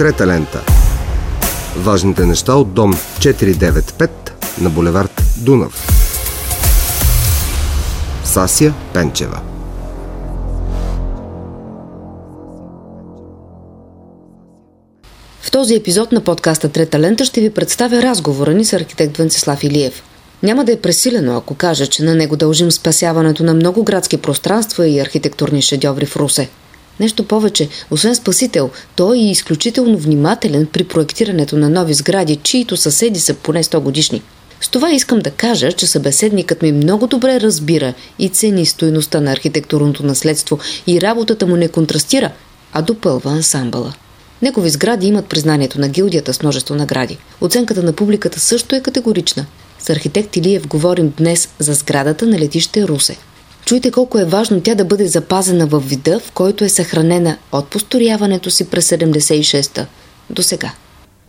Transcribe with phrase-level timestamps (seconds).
[0.00, 0.64] Трета лента.
[1.76, 4.10] Важните неща от дом 495
[4.60, 5.86] на булевард Дунав.
[8.24, 9.40] Сасия Пенчева.
[15.40, 19.64] В този епизод на подкаста Трета лента ще ви представя разговора ни с архитект Венцислав
[19.64, 20.02] Илиев.
[20.42, 24.88] Няма да е пресилено, ако кажа, че на него дължим спасяването на много градски пространства
[24.88, 26.48] и архитектурни шедьоври в Русе.
[27.00, 33.20] Нещо повече, освен спасител, той е изключително внимателен при проектирането на нови сгради, чието съседи
[33.20, 34.22] са поне 100 годишни.
[34.60, 39.32] С това искам да кажа, че събеседникът ми много добре разбира и цени стоеността на
[39.32, 42.30] архитектурното наследство и работата му не контрастира,
[42.72, 43.94] а допълва ансамбъла.
[44.42, 47.18] Негови сгради имат признанието на гилдията с множество награди.
[47.40, 49.46] Оценката на публиката също е категорична.
[49.78, 53.16] С архитект Илиев говорим днес за сградата на летище Русе.
[53.70, 57.70] Чуйте колко е важно тя да бъде запазена в вида, в който е съхранена от
[57.70, 59.86] посторяването си през 76-та
[60.30, 60.72] до сега.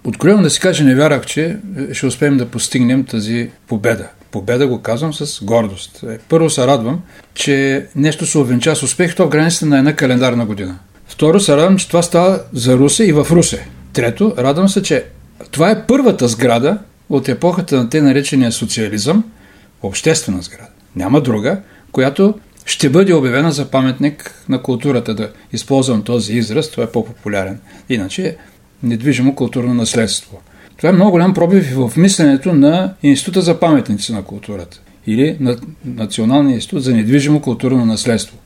[0.04, 1.58] Откровено да си кажа, не вярах, че
[1.94, 4.08] ще успеем да постигнем тази победа.
[4.32, 6.04] Победа го казвам с гордост.
[6.04, 7.02] Е, първо се радвам,
[7.34, 10.80] че нещо се овенча с успех, то в границата на една календарна година.
[11.08, 13.68] Второ се радвам, че това става за Русе и в Русе.
[13.94, 15.06] Трето, радвам се, че
[15.52, 16.78] това е първата сграда
[17.10, 19.24] от епохата на те наречения социализъм,
[19.84, 20.70] обществена сграда.
[20.96, 25.14] Няма друга, която ще бъде обявена за паметник на културата.
[25.14, 27.60] Да използвам този израз, това е по-популярен.
[27.90, 28.38] Иначе
[28.84, 30.42] недвижимо културно наследство.
[30.78, 35.58] Това е много голям пробив в мисленето на Института за паметници на културата или на
[35.86, 38.38] Националния институт за недвижимо културно наследство.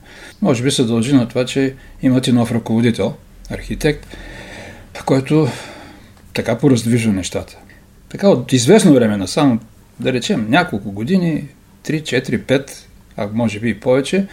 [0.42, 3.14] Може би се дължи на това, че имате нов ръководител,
[3.50, 4.08] архитект,
[5.06, 5.48] който
[6.34, 7.58] така пораздвижва нещата.
[8.10, 9.60] Така от известно време на само,
[10.00, 11.48] да речем, няколко години,
[11.88, 12.72] 3, 4, 5,
[13.18, 14.28] а може би и повече,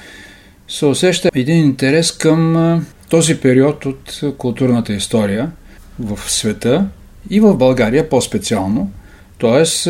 [0.68, 5.50] се усеща един интерес към този период от културната история
[5.98, 6.86] в света
[7.30, 8.90] и в България по-специално.
[9.38, 9.88] Тоест,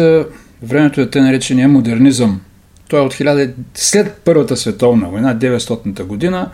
[0.62, 2.40] времето е те наречения модернизъм.
[2.88, 6.50] Той е от 1000, след Първата световна война, 900-та година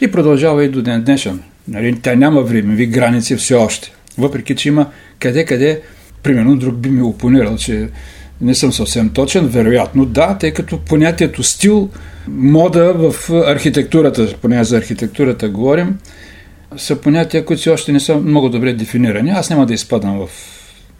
[0.00, 1.42] и продължава и до ден днешен.
[1.68, 3.92] Нали, тя няма времеви граници все още.
[4.18, 4.86] Въпреки, че има
[5.18, 5.80] къде-къде,
[6.22, 7.88] примерно друг би ми опонирал, че
[8.40, 11.88] не съм съвсем точен, вероятно да, тъй като понятието стил,
[12.28, 15.98] мода в архитектурата, поне за архитектурата говорим,
[16.76, 19.30] са понятия, които си още не са много добре дефинирани.
[19.30, 20.28] Аз няма да изпадам в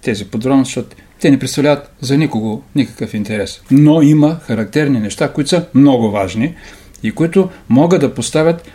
[0.03, 3.61] тези подробности, защото те не представляват за никого никакъв интерес.
[3.71, 6.55] Но има характерни неща, които са много важни
[7.03, 8.69] и които могат да поставят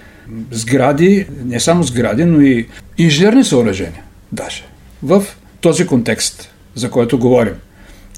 [0.52, 4.64] сгради, не само сгради, но и инженерни съоръжения, даже,
[5.04, 5.24] в
[5.62, 7.54] този контекст, за който говорим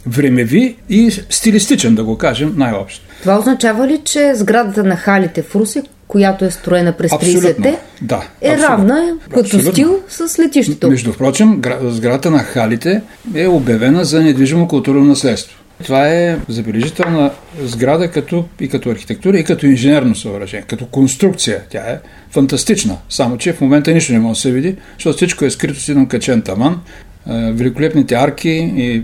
[0.07, 3.05] времеви и стилистичен, да го кажем най-общо.
[3.21, 8.27] Това означава ли, че сградата на халите в Руси, която е строена през 30-те, да,
[8.41, 8.67] е абсолютно.
[8.67, 9.71] равна като абсолютно.
[9.71, 10.89] стил с летището?
[10.89, 13.01] Между прочим, сградата на халите
[13.35, 15.57] е обявена за недвижимо културно наследство.
[15.83, 17.31] Това е забележителна
[17.63, 21.61] сграда като, и като архитектура, и като инженерно съоръжение, като конструкция.
[21.69, 21.99] Тя е
[22.31, 25.79] фантастична, само че в момента нищо не може да се види, защото всичко е скрито
[25.79, 26.81] с един качен таман
[27.29, 29.03] великолепните арки и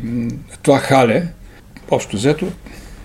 [0.61, 1.23] това хале,
[1.91, 2.47] общо взето,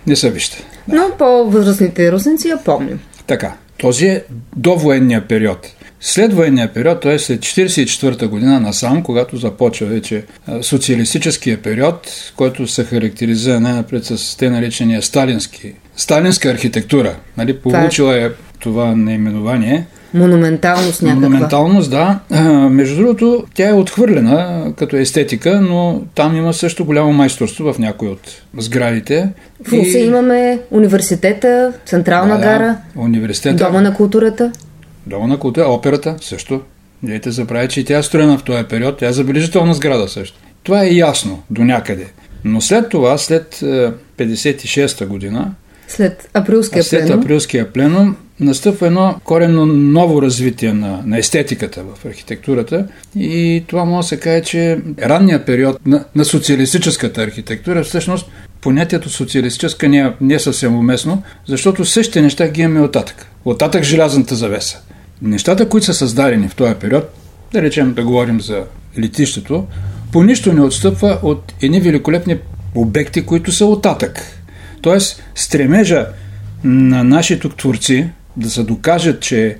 [0.07, 0.63] не са вижте.
[0.87, 0.95] Да.
[0.95, 2.99] Но по-възрастните русенци я помним.
[3.27, 3.53] Така.
[3.77, 4.23] Този е
[4.55, 5.67] до военния период.
[6.01, 7.19] След военния период, т.е.
[7.19, 10.23] след 1944 година насам, когато започва вече
[10.61, 17.15] социалистическия период, който се характеризира най-напред с те наречения сталински, сталинска архитектура.
[17.37, 18.29] Нали, получила е
[18.59, 21.29] това наименование– Монументалност някаква.
[21.29, 22.19] Монументалност, да.
[22.69, 28.07] между другото, тя е отхвърлена като естетика, но там има също голямо майсторство в някои
[28.07, 29.29] от сградите.
[29.63, 30.05] В Русе и...
[30.05, 34.51] имаме университета, Централна да, гара, да, университета, Дома на културата.
[35.07, 36.61] Дома на култура, операта също.
[37.03, 38.97] Дайте забравя, че и тя е строена в този период.
[38.97, 40.37] Тя е забележителна сграда също.
[40.63, 42.07] Това е ясно до някъде.
[42.43, 43.55] Но след това, след
[44.17, 45.51] 56-та година,
[45.87, 52.05] след априлския след пленум, априлския пленум настъпва едно коренно ново развитие на, на естетиката в
[52.05, 58.31] архитектурата и това може да се каже, че ранният период на, на социалистическата архитектура всъщност
[58.61, 63.25] понятието социалистическа не е, не е съвсем уместно, защото същите неща ги имаме оттатък.
[63.45, 64.81] Оттатък желязната завеса.
[65.21, 67.03] Нещата, които са създадени в този период,
[67.53, 68.63] да речем да говорим за
[68.99, 69.67] летището,
[70.11, 72.37] по нищо не отстъпва от едни великолепни
[72.75, 74.21] обекти, които са оттатък.
[74.81, 76.07] Тоест, стремежа
[76.63, 78.09] на нашите творци
[78.39, 79.57] да се докажат, че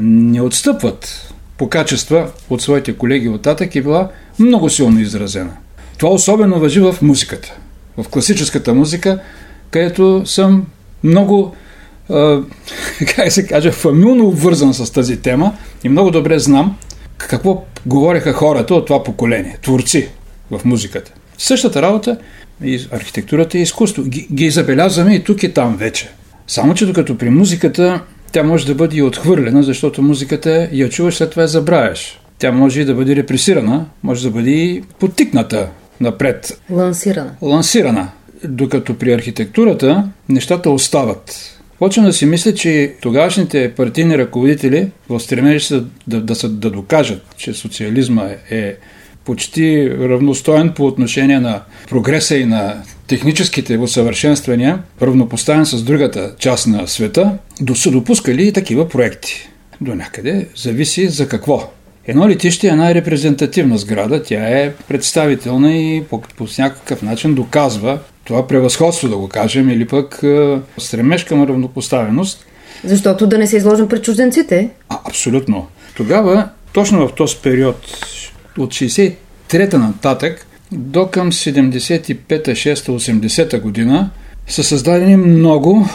[0.00, 5.52] не отстъпват по качества от своите колеги от Татък е била много силно изразена.
[5.98, 7.54] Това особено въжи в музиката.
[7.96, 9.18] В класическата музика,
[9.70, 10.66] където съм
[11.04, 11.54] много,
[13.16, 15.52] как се каже, фамилно обвързан с тази тема
[15.84, 16.76] и много добре знам
[17.16, 20.08] какво говореха хората от това поколение, творци
[20.50, 21.12] в музиката.
[21.38, 22.18] Същата работа
[22.64, 24.02] и архитектурата и изкуство.
[24.04, 26.10] Ги, ги забелязваме и тук и там вече.
[26.46, 28.02] Само, че докато при музиката
[28.36, 32.20] тя може да бъде и отхвърлена, защото музиката я чуваш, след това я забравяш.
[32.38, 35.68] Тя може и да бъде репресирана, може да бъде и потикната
[36.00, 36.60] напред.
[36.70, 37.30] Лансирана.
[37.42, 38.08] Лансирана.
[38.44, 41.58] Докато при архитектурата нещата остават.
[41.78, 46.70] Почвам да си мисля, че тогавашните партийни ръководители в стремежи са да, да, да, да
[46.70, 48.76] докажат, че социализма е
[49.24, 56.88] почти равностоен по отношение на прогреса и на техническите усъвършенствания, равнопоставен с другата част на
[56.88, 57.32] света,
[57.74, 59.48] са допускали и такива проекти.
[59.80, 61.70] До някъде зависи за какво.
[62.06, 67.98] Едно летище е една репрезентативна сграда, тя е представителна и по, по някакъв начин доказва
[68.24, 72.46] това превъзходство, да го кажем, или пък е, стремеж към равнопоставеност.
[72.84, 74.70] Защото да не се изложим пред чужденците?
[74.88, 75.66] А, абсолютно.
[75.96, 77.76] Тогава, точно в този период,
[78.58, 84.10] от 63-та нататък до към 75-та, 6-та, 80-та година
[84.46, 85.88] са създадени много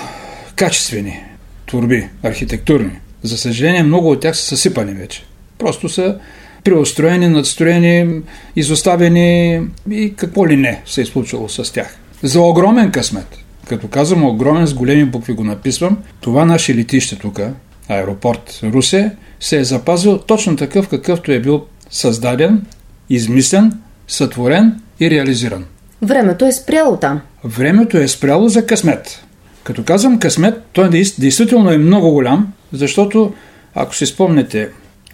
[0.56, 1.23] качествени
[1.65, 2.91] турби, архитектурни.
[3.23, 5.23] За съжаление, много от тях са съсипани вече.
[5.57, 6.18] Просто са
[6.63, 8.21] преустроени, надстроени,
[8.56, 11.97] изоставени и какво ли не се е случило с тях.
[12.24, 13.38] За огромен късмет.
[13.67, 17.39] Като казвам огромен, с големи букви го написвам, това наше летище тук,
[17.88, 22.65] аеропорт Русе, се е запазил точно такъв, какъвто е бил създаден,
[23.09, 23.71] измислен,
[24.07, 25.65] сътворен и реализиран.
[26.01, 27.21] Времето е спряло там.
[27.44, 29.24] Времето е спряло за късмет.
[29.63, 30.89] Като казвам късмет, той
[31.19, 33.33] действително е много голям, защото,
[33.75, 34.69] ако си спомнете,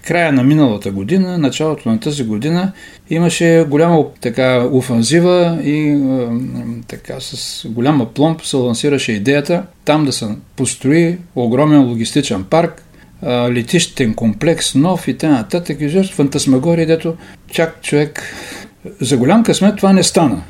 [0.08, 2.72] края на миналата година, началото на тази година,
[3.10, 6.28] имаше голяма така офанзива и е,
[6.88, 12.84] така с голяма пломб се лансираше идеята там да се построи огромен логистичен парк,
[13.24, 15.46] е, летищен комплекс, нов и т.н.
[15.70, 17.16] И фантасмагория, дето
[17.52, 18.24] чак човек...
[19.02, 20.42] За голям късмет това не стана.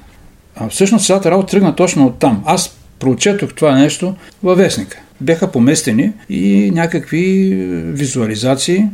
[0.56, 2.44] А всъщност цялата работа тръгна точно от там.
[2.46, 4.98] Аз прочетох това нещо във вестника.
[5.22, 7.54] Беха поместени и някакви
[7.86, 8.86] визуализации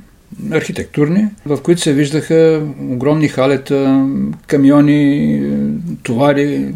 [0.51, 4.07] архитектурни, в които се виждаха огромни халета,
[4.47, 5.41] камиони,
[6.03, 6.73] товари,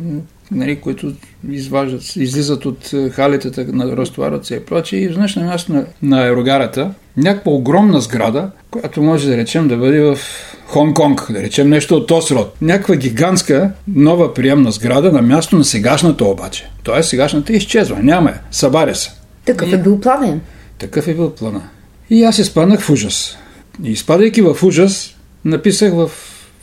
[0.52, 1.14] нали, които
[1.50, 3.66] изваждат, излизат от халетата,
[3.98, 5.00] разтоварват се и прочее.
[5.00, 9.78] И изведнъж на място на, на аерогарата някаква огромна сграда, която може да речем да
[9.78, 10.18] бъде в
[10.70, 12.56] Хонг-Конг, да речем нещо от този род.
[12.62, 16.70] Някаква гигантска нова приемна сграда на място на сегашната обаче.
[16.84, 19.12] Тоест сегашната изчезва, няма я, събаря се.
[19.46, 20.42] Такъв е бил планен.
[20.80, 21.62] Такъв е бил плана.
[22.10, 23.38] И аз изпаднах в ужас.
[23.84, 25.16] И изпадайки в ужас,
[25.46, 26.12] написах в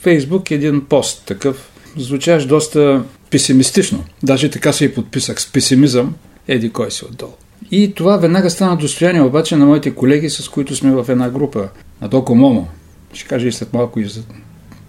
[0.01, 4.05] Фейсбук един пост, такъв, звучаш доста песимистично.
[4.23, 6.15] Даже така се и подписах с песимизъм,
[6.49, 7.33] еди кой си отдолу.
[7.71, 11.69] И това веднага стана достояние обаче на моите колеги, с които сме в една група
[12.01, 12.69] на Доко Момо.
[13.15, 14.23] Ще кажа и след малко и за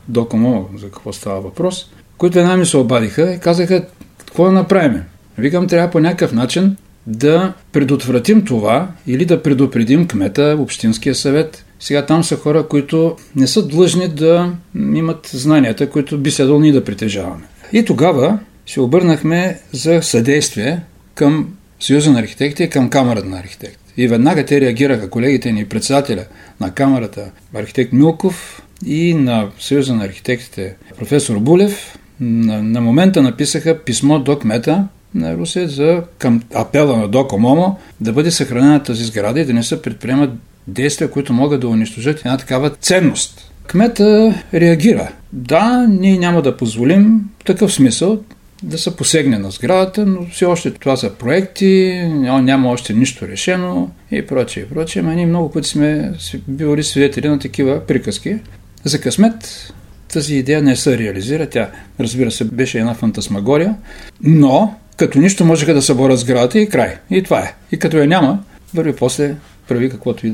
[0.08, 1.90] Доко Момо, за какво става въпрос.
[2.18, 3.86] Които една ми се обадиха и казаха,
[4.18, 5.02] какво да направим?
[5.38, 6.76] Викам, трябва по някакъв начин
[7.08, 11.66] да предотвратим това или да предупредим кмета, общинския съвет.
[11.80, 16.72] Сега там са хора, които не са длъжни да имат знанията, които би следвало ние
[16.72, 17.44] да притежаваме.
[17.74, 20.82] И тогава се обърнахме за съдействие
[21.16, 21.48] към
[21.80, 23.94] Съюза на архитекти и към Камерата на архитекти.
[23.98, 26.26] И веднага те реагираха, колегите ни, председателя
[26.60, 33.80] на Камерата, архитект Милков и на Съюза на архитектите, професор Булев, на, на момента написаха
[33.80, 39.40] писмо до кмета на Русия за към апела на Доко да бъде съхранена тази сграда
[39.40, 40.30] и да не се предприемат
[40.68, 43.52] действия, които могат да унищожат една такава ценност.
[43.68, 45.12] Кмета реагира.
[45.34, 48.20] Да, ние няма да позволим такъв смисъл
[48.66, 53.92] да се посегне на сградата, но все още това са проекти, няма още нищо решено
[54.12, 55.02] и прочее, и прочее.
[55.02, 56.14] Ама ние много пъти сме
[56.48, 58.38] били свидетели на такива приказки.
[58.84, 59.74] За късмет
[60.14, 61.50] тази идея не се реализира.
[61.50, 61.70] Тя,
[62.00, 63.76] разбира се, беше една фантасмагория,
[64.24, 66.96] но като нищо можеха да съборят сградата и край.
[67.10, 67.56] И това е.
[67.72, 68.44] И като я няма,
[68.74, 69.36] върви после,
[69.68, 70.28] прави каквото,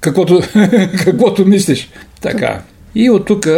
[0.00, 0.42] каквото,
[1.04, 1.90] каквото мислиш.
[2.20, 2.62] Така.
[2.94, 3.48] И от тук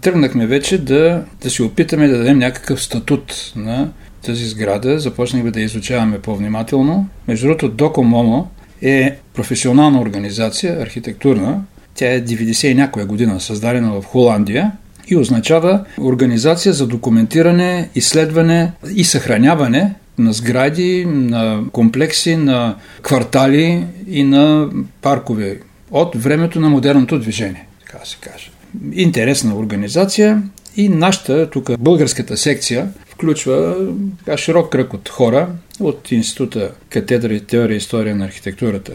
[0.00, 3.88] тръгнахме вече да, да си опитаме да дадем някакъв статут на
[4.26, 4.98] тази сграда.
[4.98, 7.08] Започнахме да изучаваме по-внимателно.
[7.28, 8.48] Между другото, Доко Момо
[8.82, 11.62] е професионална организация, архитектурна.
[11.94, 14.72] Тя е 90 и някоя година, създадена в Холандия
[15.08, 24.22] и означава Организация за документиране, изследване и съхраняване на сгради, на комплекси, на квартали и
[24.22, 24.68] на
[25.02, 28.50] паркове от времето на модерното движение, така да се каже.
[28.92, 30.42] Интересна организация
[30.76, 33.76] и нашата, тук българската секция, включва
[34.24, 35.48] така, широк кръг от хора
[35.80, 38.92] от Института катедра теория и история на архитектурата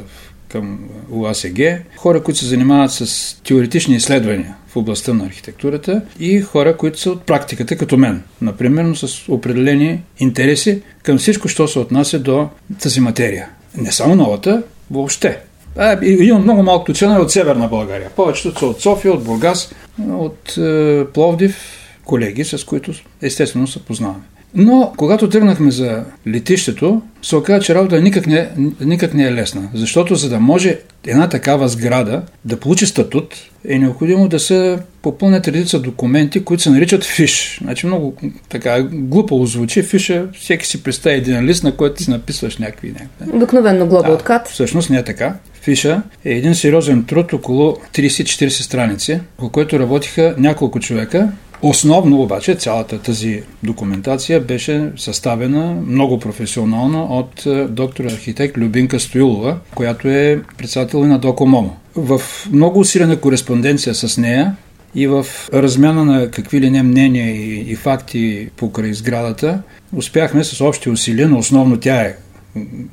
[0.54, 0.80] към
[1.12, 1.60] УАСГ,
[1.98, 7.12] хора, които се занимават с теоретични изследвания в областта на архитектурата и хора, които са
[7.12, 8.24] от практиката, като мен.
[8.42, 12.50] Например, с определени интереси към всичко, що се отнася до
[12.82, 13.50] тази материя.
[13.78, 15.40] Не само новата, въобще.
[15.78, 18.10] А, имам много малко членове от Северна България.
[18.16, 19.72] Повечето са от София, от Бургас,
[20.10, 21.58] от е, Пловдив,
[22.06, 24.24] колеги, с които естествено се познаваме.
[24.56, 28.50] Но, когато тръгнахме за летището, се оказа, че работа никак не,
[28.82, 29.70] никак не е лесна.
[29.74, 33.36] Защото за да може една такава сграда да получи статут,
[33.68, 37.60] е необходимо да се попълнят редица документи, които се наричат фиш.
[37.64, 38.16] Значи много
[38.50, 39.84] така глупо звучи.
[39.84, 42.88] Фиша, всеки си представи един лист, на който си написваш някакви...
[42.88, 43.38] някакви.
[43.38, 44.48] Обикновено глоба да, откат.
[44.48, 45.36] Всъщност не е така.
[45.64, 51.32] Фиша е един сериозен труд, около 30-40 страници, по който работиха няколко човека
[51.64, 59.58] Основно обаче цялата тази документация беше съставена много професионално от е, доктор архитект Любинка Стоилова,
[59.76, 61.76] която е председател на Докомомо.
[61.96, 64.56] В много усилена кореспонденция с нея
[64.96, 69.62] и в размяна на какви ли не мнения и, и факти покрай сградата,
[69.96, 72.16] успяхме с общи усилия, но основно тя е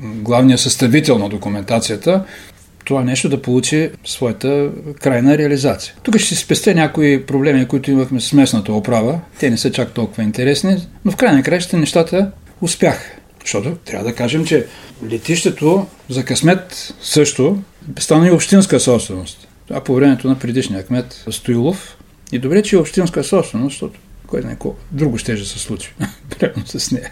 [0.02, 2.24] главният съставител на документацията,
[2.84, 4.70] това нещо да получи своята
[5.00, 5.94] крайна реализация.
[6.02, 9.20] Тук ще си спестя някои проблеми, които имахме с местната оправа.
[9.38, 13.04] Те не са чак толкова интересни, но в край на краища нещата успяха.
[13.40, 14.66] Защото трябва да кажем, че
[15.10, 17.58] летището за късмет също
[17.98, 19.48] стана и общинска собственост.
[19.68, 21.96] Това по времето на предишния кмет Стоилов.
[22.32, 24.56] И добре, че е общинска собственост, защото кой знае
[24.92, 25.92] друго ще се случи.
[26.38, 27.10] Прямо с нея.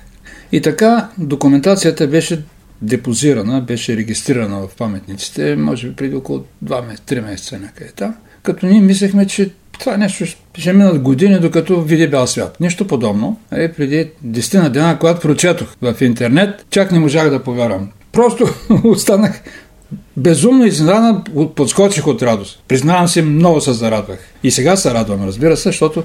[0.53, 2.43] И така документацията беше
[2.83, 8.15] депозирана, беше регистрирана в паметниците, може би преди около 2 месеца, 3 месеца някъде там.
[8.43, 10.27] Като ние мислехме, че това нещо
[10.59, 12.61] ще минат години, докато види бял свят.
[12.61, 13.41] Нищо подобно.
[13.53, 17.89] Е, преди 10 на дена, когато прочетох в интернет, чак не можах да повярвам.
[18.13, 18.49] Просто
[18.85, 19.41] останах
[20.17, 22.63] безумно изненадан, подскочих от радост.
[22.69, 24.19] Признавам се, много се зарадвах.
[24.43, 26.05] И сега се радвам, разбира се, защото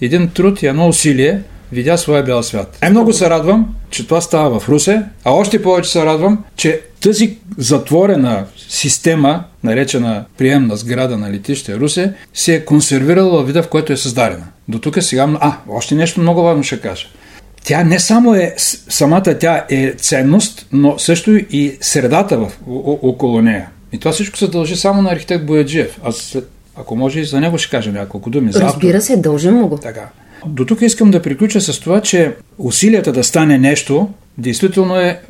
[0.00, 2.78] един труд и едно усилие видя своя бял свят.
[2.82, 6.80] Е, много се радвам, че това става в Русе, а още повече се радвам, че
[7.00, 13.68] тази затворена система, наречена приемна сграда на летище Русе, се е консервирала в вида, в
[13.68, 14.44] който е създадена.
[14.68, 15.28] До тук сега...
[15.40, 17.06] А, още нещо много важно ще кажа.
[17.64, 18.54] Тя не само е,
[18.88, 22.52] самата тя е ценност, но също и средата в,
[23.02, 23.68] около нея.
[23.92, 26.00] И това всичко се дължи само на архитект Бояджиев.
[26.04, 26.36] Аз,
[26.76, 28.52] ако може и за него ще кажа няколко думи.
[28.54, 29.78] Разбира се, дължим му го.
[29.78, 30.08] Така.
[30.46, 35.20] До тук искам да приключа с това, че усилията да стане нещо, действително е, е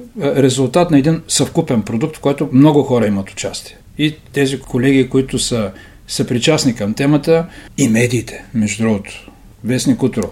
[0.43, 3.77] резултат на един съвкупен продукт, в който много хора имат участие.
[3.99, 5.71] И тези колеги, които са,
[6.09, 7.47] са причастни към темата,
[7.79, 9.31] и медиите, между другото.
[9.65, 10.23] Вестник Утро,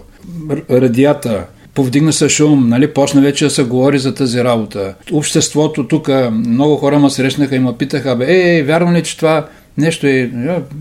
[0.69, 4.95] радията, повдигна се шум, нали, почна вече да се говори за тази работа.
[5.11, 9.47] Обществото тук, много хора ме срещнаха и ме питаха, бе, е, вярно ли, че това
[9.77, 10.29] нещо е, е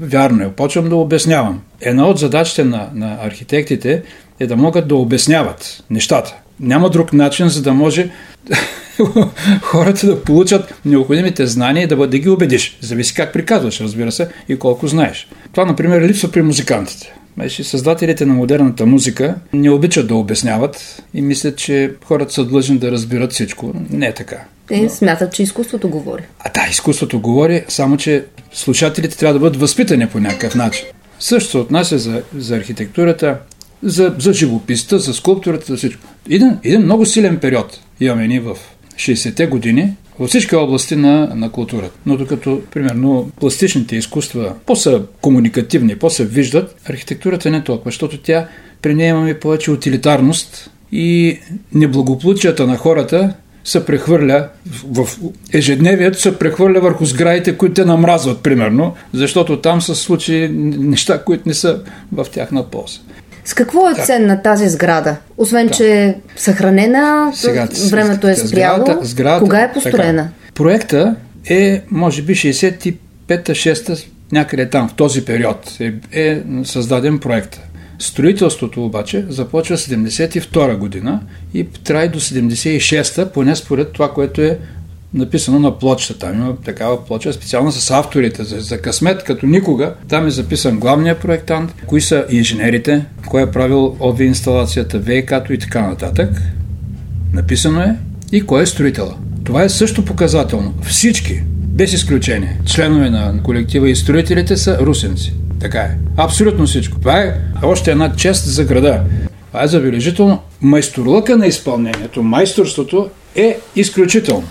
[0.01, 0.53] вярно е.
[0.53, 1.61] Почвам да обяснявам.
[1.81, 4.03] Една от задачите на, на архитектите
[4.41, 6.35] е да могат да обясняват нещата.
[6.61, 8.11] Няма друг начин, за да може
[9.63, 12.79] хората да получат необходимите знания и да, да ги убедиш.
[12.81, 15.29] Зависи как приказваш, разбира се, и колко знаеш.
[15.53, 17.15] Това, например, липсва при музикантите.
[17.35, 22.79] Значи, създателите на модерната музика не обичат да обясняват и мислят, че хората са длъжни
[22.79, 23.73] да разбират всичко.
[23.91, 24.37] Не е така.
[24.69, 24.91] Те Но...
[24.91, 26.23] смятат, че изкуството говори.
[26.41, 30.87] А да, изкуството говори, само че слушателите трябва да бъдат възпитани по някакъв начин.
[31.21, 33.39] Също се отнася за, за архитектурата,
[33.83, 36.03] за, за живописта, за скулптурата, за всичко.
[36.31, 38.57] Един, един много силен период имаме ни в
[38.97, 41.99] 60-те години, във всички области на, на културата.
[42.07, 48.49] Но докато, примерно, пластичните изкуства по-са комуникативни, по-се виждат, архитектурата не е толкова, защото тя
[48.83, 51.39] при нея имаме повече утилитарност и
[51.75, 53.35] неблагополучията на хората
[53.67, 54.49] се прехвърля
[54.85, 55.09] в
[55.53, 61.49] ежедневието се прехвърля върху сградите, които те намразват, примерно, защото там се случи неща, които
[61.49, 61.81] не са
[62.13, 62.99] в тяхна полза.
[63.45, 65.17] С какво е ценна тази сграда?
[65.39, 65.73] Освен, да.
[65.73, 68.85] че е съхранена, Сега, времето е спряло.
[68.85, 70.23] Сградата, сградата, Кога е построена?
[70.23, 70.55] Така.
[70.55, 71.17] Проекта
[71.49, 73.95] е, може би, 65-та, 6-та,
[74.33, 77.61] някъде там, в този период е, е създаден проект.
[77.99, 81.21] Строителството обаче започва 72 година
[81.55, 84.59] и трае до 76-та, поне според това, което е
[85.15, 86.19] написано на плочата.
[86.19, 89.95] Там има такава плоча специално с авторите за, за късмет, като никога.
[90.09, 95.59] Там е записан главният проектант, кои са инженерите, кой е правил ОВИ инсталацията, ВК-то и
[95.59, 96.31] така нататък.
[97.33, 97.97] Написано е
[98.33, 99.15] и кой е строителя.
[99.45, 100.75] Това е също показателно.
[100.83, 105.35] Всички, без изключение, членове на колектива и строителите са русенци.
[105.61, 105.97] Така е.
[106.17, 106.99] Абсолютно всичко.
[106.99, 109.01] Това е още една чест за града.
[109.49, 110.43] Това е забележително.
[110.61, 114.49] Майсторлъка на изпълнението, майсторството е изключително.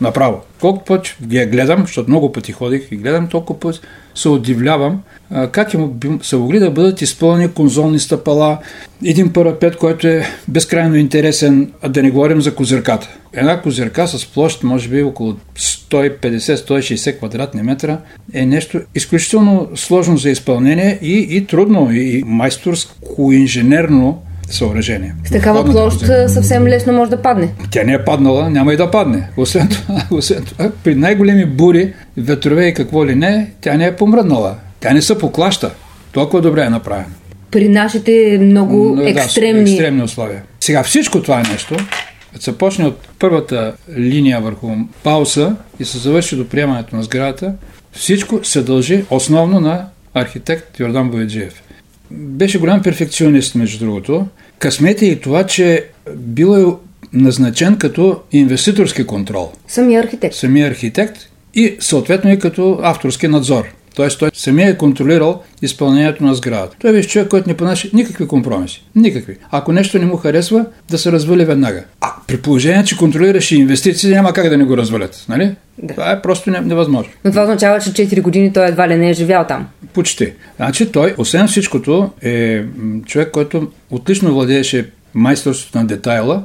[0.00, 0.40] Направо.
[0.60, 3.80] Колко пъти ги гледам, защото много пъти ходих и гледам, толкова пъти
[4.14, 5.02] се удивлявам
[5.50, 5.90] как им
[6.22, 8.58] са могли да бъдат изпълнени конзолни стъпала,
[9.04, 13.08] един парапет, който е безкрайно интересен, а да не говорим за козирката.
[13.32, 17.98] Една козирка с площ, може би около 150-160 квадратни метра,
[18.32, 25.14] е нещо изключително сложно за изпълнение и, и трудно, и майсторско инженерно съоръжение.
[25.24, 27.48] С такава площ съвсем лесно може да падне.
[27.70, 29.28] Тя не е паднала, няма и да падне.
[29.36, 33.96] Освен това, освен това при най-големи бури, ветрове и какво ли не, тя не е
[33.96, 34.54] помръднала.
[34.80, 35.70] Тя не се поклаща.
[36.12, 37.14] Толкова добре е направена.
[37.50, 39.70] При нашите много да, екстремни...
[39.70, 40.42] екстремни условия.
[40.60, 41.76] Сега всичко това нещо,
[42.32, 44.70] като се почне от първата линия върху
[45.02, 47.54] пауса и се завърши до приемането на сградата,
[47.92, 51.62] всичко се дължи основно на архитект Йордан Бояджиев.
[52.10, 54.26] Беше голям перфекционист, между другото.
[54.58, 55.84] Късмет е и това, че
[56.16, 56.64] бил е
[57.12, 59.52] назначен като инвеститорски контрол.
[59.68, 60.34] Самия архитект.
[60.34, 61.18] Самия архитект
[61.54, 63.64] и съответно и като авторски надзор.
[63.96, 64.08] Т.е.
[64.08, 66.76] той самия е контролирал изпълнението на сградата.
[66.80, 68.84] Той беше човек, който не понася никакви компромиси.
[68.94, 69.36] Никакви.
[69.50, 71.84] Ако нещо не му харесва, да се развали веднага.
[72.00, 75.24] А при положение, че контролираше инвестиции, няма как да не го развалят.
[75.28, 75.54] Нали?
[75.82, 75.94] Да.
[75.94, 77.12] Това е просто невъзможно.
[77.24, 79.66] Но това означава, че 4 години той едва ли не е живял там.
[79.92, 80.32] Почти.
[80.56, 82.62] Значи той, освен всичкото, е
[83.06, 86.44] човек, който отлично владееше майсторството на детайла,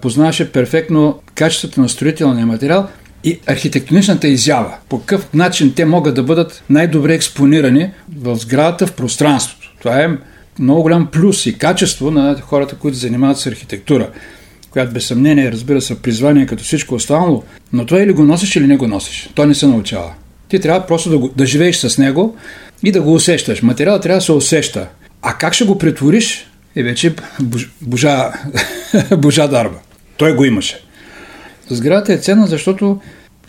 [0.00, 2.88] познаваше перфектно качеството на строителния материал
[3.28, 4.74] и архитектоничната изява.
[4.88, 9.74] По какъв начин те могат да бъдат най-добре експонирани в сградата, в пространството.
[9.78, 10.08] Това е
[10.58, 14.10] много голям плюс и качество на хората, които занимават с архитектура,
[14.70, 17.42] която без съмнение, разбира се, призвание като всичко останало,
[17.72, 19.30] но това или го носиш, или не го носиш.
[19.34, 20.12] Той не се научава.
[20.48, 22.36] Ти трябва просто да, го, да живееш с него
[22.82, 23.62] и да го усещаш.
[23.62, 24.88] Материалът трябва да се усеща.
[25.22, 27.14] А как ще го претвориш е вече
[27.80, 28.32] божа,
[29.18, 29.78] божа дарба.
[30.16, 30.80] Той го имаше.
[31.70, 33.00] Сградата е ценна, защото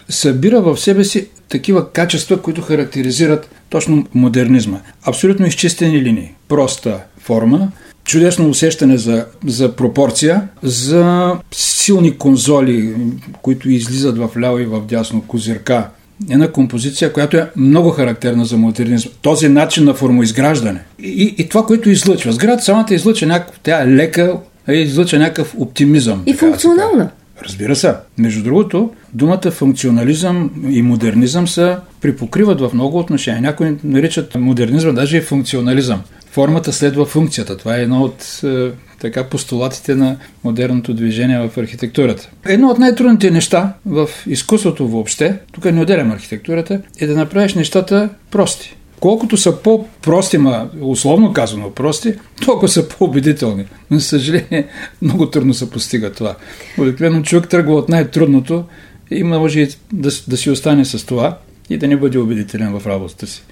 [0.09, 4.79] събира в себе си такива качества, които характеризират точно модернизма.
[5.03, 7.71] Абсолютно изчистени линии, проста форма,
[8.03, 12.95] чудесно усещане за, за пропорция, за силни конзоли,
[13.41, 15.89] които излизат в ляво и в дясно, козирка.
[16.29, 19.11] Една композиция, която е много характерна за модернизма.
[19.21, 20.83] Този начин на формоизграждане.
[20.99, 22.31] И, и това, което излъчва.
[22.31, 26.23] Сградата самата излъчва някакъв, тя е лека, излъчва някакъв оптимизъм.
[26.25, 27.09] И функционална.
[27.43, 27.93] Разбира се.
[28.17, 33.41] Между другото, думата функционализъм и модернизъм се припокриват в много отношения.
[33.41, 36.01] Някои наричат модернизъм даже и функционализъм.
[36.31, 37.57] Формата следва функцията.
[37.57, 42.29] Това е едно от е, така постулатите на модерното движение в архитектурата.
[42.45, 48.09] Едно от най-трудните неща в изкуството въобще, тук не отделям архитектурата, е да направиш нещата
[48.31, 48.75] прости.
[48.99, 52.13] Колкото са по-прости, ма условно казано прости,
[52.45, 53.65] толкова са по-убедителни.
[53.91, 54.67] Но, за съжаление,
[55.01, 56.35] много трудно се постига това.
[56.77, 58.63] Обикновено човек тръгва от най-трудното
[59.11, 61.37] и може да, да си остане с това
[61.69, 63.43] и да не бъде убедителен в работата си.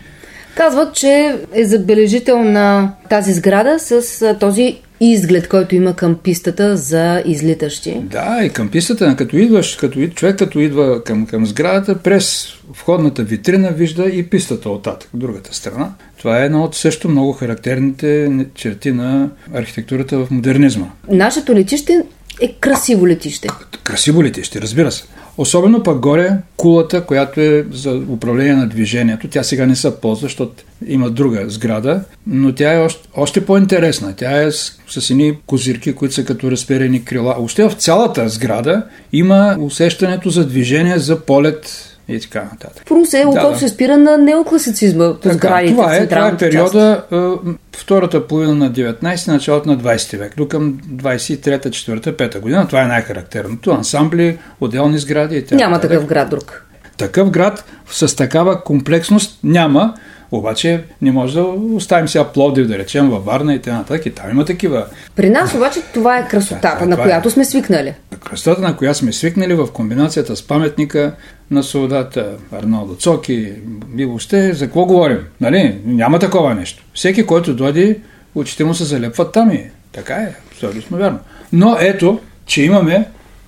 [0.56, 7.24] Казват, че е забележител на тази сграда с този изглед, който има към пистата за
[7.26, 8.02] излитащи.
[8.04, 13.24] Да, и към пистата, като идваш, като, човек като идва към, към сградата, през входната
[13.24, 15.92] витрина вижда и пистата оттатък, другата страна.
[16.18, 20.88] Това е едно от също много характерните черти на архитектурата в модернизма.
[21.12, 22.04] Нашето летище
[22.42, 23.48] е красиво летище.
[23.84, 25.04] Красиво летище, разбира се.
[25.38, 29.28] Особено пък горе кулата, която е за управление на движението.
[29.28, 34.14] Тя сега не се ползва, защото има друга сграда, но тя е още, още по-интересна.
[34.18, 37.36] Тя е с, с едни козирки, които са като разперени крила.
[37.40, 42.86] Още в цялата сграда има усещането за движение, за полет и така нататък.
[42.86, 43.58] Прус е, да, да.
[43.58, 45.74] се спира на неокласицизма по сградите.
[45.74, 47.58] Това е, това е периода част.
[47.76, 52.68] втората половина на 19 началото на 20 век, до към 23-та, 4-та, 5-та година.
[52.68, 53.72] Това е най-характерното.
[53.72, 55.56] Ансамбли, отделни сгради и така.
[55.56, 56.64] Няма такъв град друг.
[56.98, 59.94] Такъв град с такава комплексност няма.
[60.32, 64.00] Обаче не може да оставим сега Пловдив, да речем, във Варна и т.н.
[64.06, 64.86] И там има такива.
[65.16, 67.32] При нас обаче това е красотата, да, на която е.
[67.32, 67.94] сме свикнали.
[68.26, 71.16] Красотата, на която сме свикнали в комбинацията с паметника
[71.52, 73.54] на солдата Арнолдо Цоки
[73.98, 75.20] и въобще за какво говорим?
[75.42, 75.78] Нали?
[75.86, 76.84] Няма такова нещо.
[76.94, 78.00] Всеки, който дойде,
[78.36, 81.20] очите му се залепват там и така е, абсолютно вярно.
[81.54, 83.06] Но ето, че имаме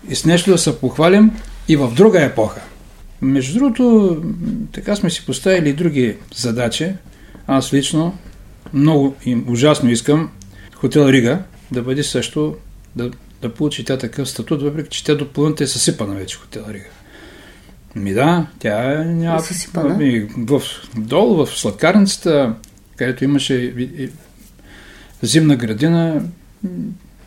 [0.09, 1.31] и с нещо да се похвалим
[1.67, 2.61] и в друга епоха.
[3.21, 4.17] Между другото,
[4.71, 6.93] така сме си поставили и други задачи.
[7.47, 8.17] Аз лично
[8.73, 10.29] много и ужасно искам
[10.75, 11.39] хотел Рига
[11.71, 12.55] да бъде също,
[12.95, 16.89] да, да получи тя такъв статут, въпреки че тя допълнително е съсипана вече хотел Рига.
[17.95, 19.41] Ми да, тя е няма...
[19.41, 19.97] Съсипана?
[19.97, 20.61] Ми, в,
[20.97, 22.55] долу в сладкарницата,
[22.95, 24.09] където имаше и, и,
[25.21, 26.21] зимна градина,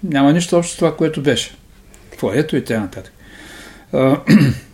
[0.05, 1.57] няма нищо общо с това, което беше.
[2.19, 3.03] Фоето и т.н.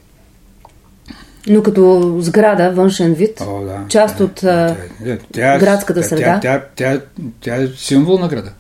[1.48, 3.84] Но като сграда, външен вид, О, да.
[3.88, 4.76] част от а,
[5.32, 6.40] тя, градската среда.
[6.42, 7.02] Тя, тя, тя,
[7.40, 8.52] тя е символ на града.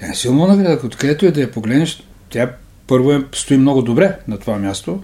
[0.00, 0.80] Тя е символ на града.
[0.84, 2.50] Откъдето и да я погледнеш, тя
[2.86, 5.02] първо е, стои много добре на това място,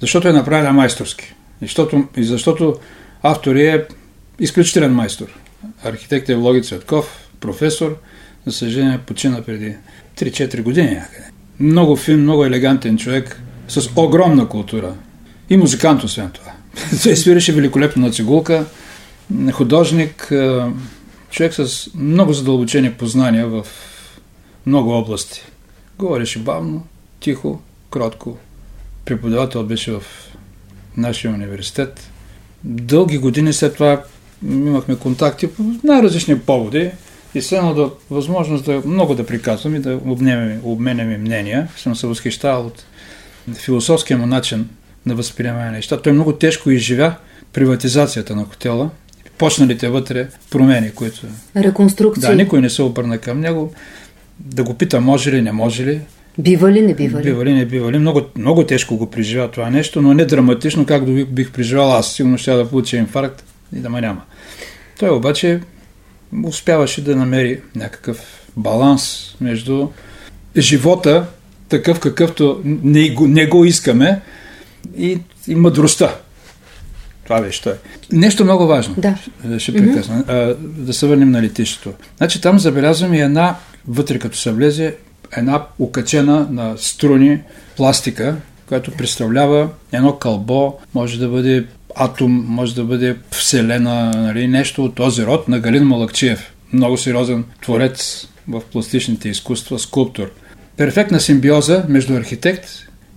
[0.00, 1.34] защото е направена майсторски.
[1.62, 2.74] И защото, и защото
[3.22, 3.86] автор е
[4.38, 5.26] изключителен майстор.
[5.84, 7.96] Архитект е Влоги Цветков, професор,
[8.46, 9.76] за съжаление почина преди
[10.18, 11.30] 3-4 години някъде.
[11.60, 14.94] Много фин, много елегантен човек, с огромна култура.
[15.50, 16.52] И музикант, освен това.
[17.02, 18.66] Той свиреше великолепно на цигулка,
[19.52, 20.32] художник,
[21.30, 23.66] човек с много задълбочени познания в
[24.66, 25.42] много области.
[25.98, 26.86] Говореше бавно,
[27.20, 27.60] тихо,
[27.90, 28.36] кротко.
[29.04, 30.02] Преподавател беше в
[30.96, 32.10] нашия университет.
[32.64, 34.02] Дълги години след това
[34.44, 36.90] имахме контакти по най-различни поводи
[37.34, 41.68] и съм да възможност да много да приказвам и да обменяме, обменяме мнения.
[41.76, 42.84] Съм се възхищавал от
[43.54, 44.68] философския му начин
[45.06, 46.02] на възприемане на неща.
[46.02, 47.14] Той много тежко изживя
[47.52, 48.90] приватизацията на хотела,
[49.38, 51.20] почналите вътре промени, които...
[51.56, 52.30] Реконструкция.
[52.30, 53.72] Да, никой не се обърна към него.
[54.38, 56.00] Да го пита може ли, не може ли.
[56.38, 57.22] Бива ли, не бива ли?
[57.22, 57.98] Бива ли, не бива ли.
[57.98, 62.12] Много, много тежко го преживя това нещо, но не драматично, както бих преживял аз.
[62.12, 63.44] Сигурно ще да получа инфаркт
[63.76, 64.22] и да ма няма.
[64.98, 65.60] Той обаче
[66.44, 69.88] успяваше да намери някакъв баланс между
[70.56, 71.26] живота,
[71.68, 74.20] такъв какъвто не го, не го искаме,
[74.96, 76.14] и, и мъдростта.
[77.24, 77.74] Това беше той.
[78.12, 78.94] Нещо много важно.
[78.98, 79.18] Да.
[79.58, 80.24] Ще прекъсна.
[80.24, 80.54] Mm-hmm.
[80.58, 81.92] Да се върнем на летището.
[82.16, 83.56] Значи там забелязваме една,
[83.88, 84.96] вътре като се влезе,
[85.36, 87.40] една окачена на струни
[87.76, 91.66] пластика, която представлява едно кълбо, може да бъде
[91.96, 96.52] атом, може да бъде вселена, нали, нещо от този род на Галин Малакчиев.
[96.72, 100.30] Много сериозен творец в пластичните изкуства, скулптор.
[100.76, 102.68] Перфектна симбиоза между архитект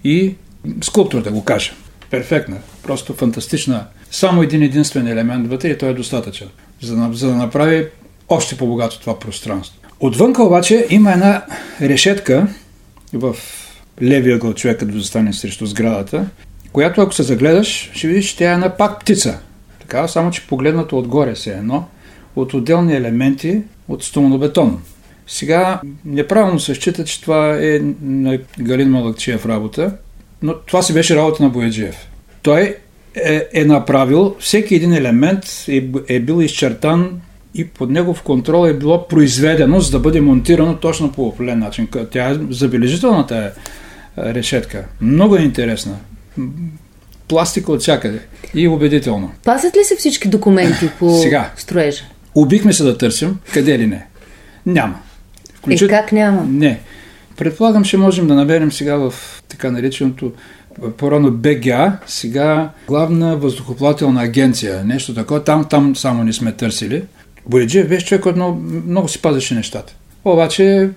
[0.04, 0.36] и
[0.82, 1.71] скулптор, да го кажа.
[2.10, 3.86] Перфектна, просто фантастична.
[4.12, 6.47] Само един единствен елемент вътре и той е достатъчен,
[6.82, 7.88] за да, за да направи
[8.30, 9.80] още по-богато това пространство.
[9.99, 11.45] Отвънка обаче има една
[11.82, 12.47] решетка
[13.13, 13.36] в
[14.02, 16.26] левия ъгъл човека да застане срещу сградата,
[16.71, 19.39] която ако се загледаш, ще видиш, че тя е една пак птица.
[19.80, 21.86] Така, само че погледнато отгоре се едно,
[22.36, 24.82] от отделни елементи от стомонобетон.
[25.28, 29.97] Сега неправилно се счита, че това е на Галин Малакчиев работа,
[30.43, 32.08] но това си беше работа на Бояджиев.
[32.41, 32.75] Той
[33.15, 37.21] е, е направил, всеки един елемент е, е бил изчертан
[37.56, 41.88] и под негов контрол е било произведено, за да бъде монтирано точно по определен начин.
[42.12, 43.51] Тя е забележителна тая
[44.17, 44.86] е, решетка.
[45.01, 45.95] Много е интересна.
[47.27, 48.19] Пластика от всякъде.
[48.53, 49.32] И убедително.
[49.43, 52.03] Пазят ли се всички документи по Сега, строежа?
[52.36, 53.38] Убихме се да търсим.
[53.53, 54.06] Къде ли не?
[54.65, 54.99] Няма.
[55.56, 55.89] Включит...
[55.89, 56.45] Е, как няма?
[56.49, 56.79] Не.
[57.38, 59.13] Предполагам, че можем да намерим сега в
[59.54, 60.32] така нареченото
[60.98, 65.44] по-рано БГА, сега главна въздухоплателна агенция, нещо такова.
[65.44, 67.04] Там, там само не сме търсили.
[67.46, 69.96] Бояджиев беше човек, който много, много си пазеше нещата.
[70.26, 70.89] Обаче,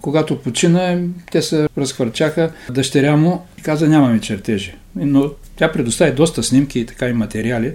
[0.00, 0.98] когато почина,
[1.32, 2.50] те се разхвърчаха.
[2.70, 4.74] Дъщеря му каза, нямаме чертежи.
[4.96, 7.72] Но тя предостави доста снимки и така и материали,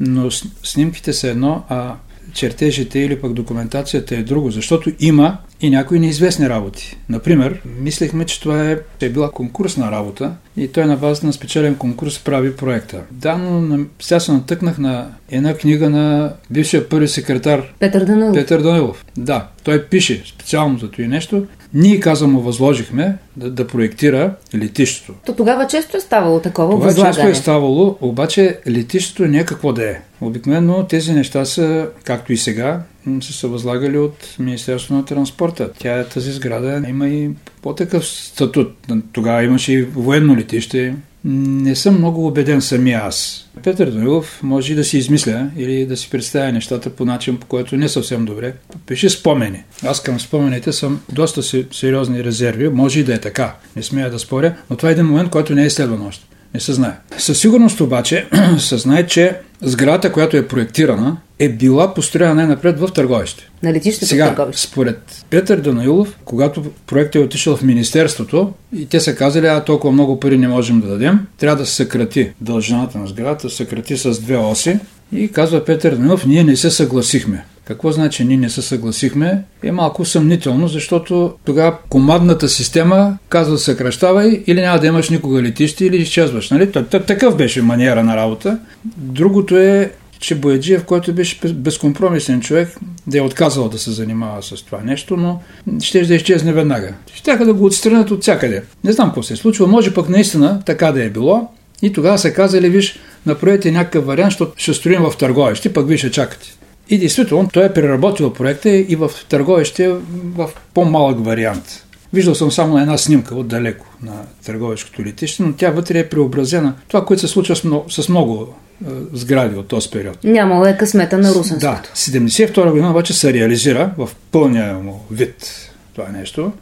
[0.00, 0.30] но
[0.62, 1.94] снимките са едно, а
[2.32, 6.96] чертежите или пък документацията е друго, защото има и някои неизвестни работи.
[7.08, 11.74] Например, мислехме, че това е, е била конкурсна работа и той на база на спечелен
[11.74, 13.00] конкурс прави проекта.
[13.10, 18.34] Да, но сега се натъкнах на една книга на бившия първи секретар Петър Данилов.
[18.34, 19.04] Петър Данилов.
[19.16, 21.46] Да, той пише специално за това нещо.
[21.74, 25.14] Ние, казвам, му възложихме да, да проектира летището.
[25.26, 27.14] То тогава често е ставало такова Това възлагане.
[27.14, 30.00] често е ставало, обаче летището не е какво да е.
[30.20, 32.80] Обикновено тези неща са, както и сега,
[33.20, 35.70] са се възлагали от Министерството на транспорта.
[35.78, 37.30] Тя тази сграда има и
[37.62, 38.76] по-такъв статут.
[39.12, 40.94] Тогава имаше и военно летище.
[41.24, 43.48] Не съм много убеден самия аз.
[43.62, 47.46] Петър Данилов може и да си измисля или да си представя нещата по начин, по
[47.46, 48.54] който не съвсем добре.
[48.86, 49.62] Пиши спомени.
[49.86, 52.68] Аз към спомените съм доста сериозни резерви.
[52.68, 53.54] Може и да е така.
[53.76, 56.24] Не смея да споря, но това е един момент, който не е изследван още.
[56.54, 56.98] Не се знае.
[57.18, 58.26] Със сигурност обаче
[58.58, 63.50] се знае, че сградата, която е проектирана, е била построена най-напред в Търговище.
[63.62, 64.62] На летището Сега, в Търговище.
[64.62, 69.92] според Петър Данаилов, когато проектът е отишъл в Министерството и те са казали, а толкова
[69.92, 74.20] много пари не можем да дадем, трябва да се съкрати дължината на сградата, съкрати с
[74.20, 74.78] две оси
[75.12, 77.44] и казва Петър Данилов, ние не се съгласихме.
[77.64, 79.42] Какво значи ние не се съгласихме?
[79.62, 85.84] Е малко съмнително, защото тогава командната система казва съкръщавай или няма да имаш никога летище
[85.84, 86.50] или изчезваш.
[86.50, 86.72] Нали?
[87.06, 88.58] Такъв беше маниера на работа.
[88.96, 94.62] Другото е че Бояджиев, който беше безкомпромисен човек, да е отказал да се занимава с
[94.62, 95.40] това нещо, но
[95.80, 96.94] ще да изчезне веднага.
[97.14, 98.62] Щяха да го отстранят от всякъде.
[98.84, 101.48] Не знам какво се е случило, може пък наистина така да е било.
[101.82, 105.96] И тогава са казали, виж, направете някакъв вариант, защото ще строим в търговище, пък вие
[105.96, 106.54] ще чакате.
[106.90, 109.88] И действително, той е преработил проекта и в търговище
[110.34, 111.83] в по-малък вариант.
[112.14, 114.12] Виждал съм само една снимка отдалеко на
[114.44, 116.74] търговешкото летище, но тя вътре е преобразена.
[116.88, 120.24] Това, което се случва с много, с много е, сгради от този период.
[120.24, 121.60] Нямало е късмета на русенството.
[121.60, 126.52] Да, 72 година обаче се реализира в пълния му вид това нещо.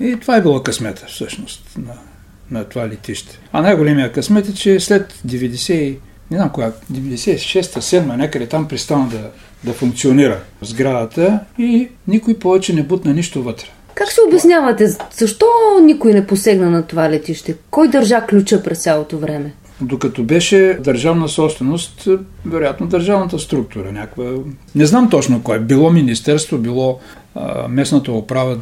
[0.00, 1.94] И това е било късмета всъщност на,
[2.50, 3.38] на това летище.
[3.52, 5.96] А най-големия късмет е, че след 90
[6.30, 9.30] не знам коя, 96-та, 7 някъде там пристана да,
[9.64, 13.66] да функционира сградата и никой повече не бутна нищо вътре.
[13.94, 14.88] Как се обяснявате?
[15.16, 15.46] Защо
[15.82, 17.54] никой не посегна на това летище?
[17.70, 19.52] Кой държа ключа през цялото време?
[19.80, 22.08] Докато беше държавна собственост,
[22.46, 24.24] вероятно държавната структура някаква.
[24.74, 25.60] Не знам точно кой.
[25.60, 26.98] Било министерство, било
[27.34, 28.58] а, местната управа.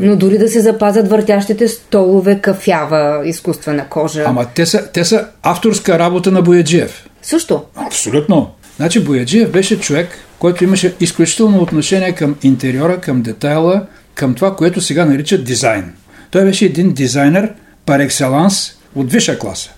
[0.00, 4.24] Но дори да се запазят въртящите столове, кафява, изкуствена кожа.
[4.26, 7.08] Ама те са, те са авторска работа на Бояджиев.
[7.22, 7.62] Също?
[7.74, 8.50] Абсолютно.
[8.76, 10.08] Значи Бояджиев беше човек,
[10.38, 13.86] който имаше изключително отношение към интериора, към детайла,
[14.20, 15.92] към това, което сега наричат дизайн.
[16.30, 17.52] Той беше един дизайнер
[17.86, 19.70] пар екселанс от висша класа.